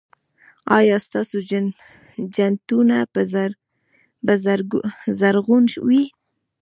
ایا 0.77 0.97
ستاسو 1.05 1.37
جنتونه 2.35 2.97
به 4.25 4.33
زرغون 5.21 5.65
وي؟ 5.87 6.03